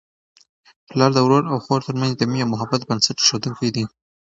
[0.89, 3.83] پلار د ورور او خور ترمنځ د مینې او محبت بنسټ ایښودونکی دی.